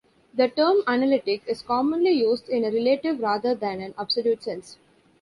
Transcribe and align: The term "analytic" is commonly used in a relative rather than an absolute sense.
The 0.33 0.47
term 0.49 0.77
"analytic" 0.87 1.43
is 1.45 1.61
commonly 1.61 2.09
used 2.09 2.49
in 2.49 2.65
a 2.65 2.71
relative 2.71 3.19
rather 3.19 3.53
than 3.53 3.81
an 3.81 3.93
absolute 3.99 4.41
sense. 4.41 4.79